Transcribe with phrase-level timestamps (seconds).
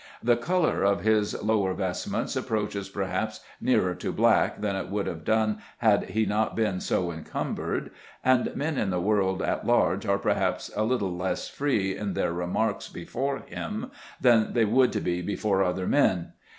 [0.23, 5.23] The colour of his lower vestments approaches perhaps nearer to black than it would have
[5.23, 7.91] done had he not been so encumbered,
[8.23, 12.33] and men in the world at large are perhaps a little less free in their
[12.33, 16.33] remarks before him than they would be before other men.